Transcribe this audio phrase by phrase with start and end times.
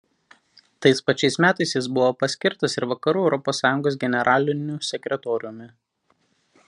[0.85, 5.69] Tais pačiais metais jis buvo paskirtas ir Vakarų Europos Sąjungos generaliniu sekretoriumi.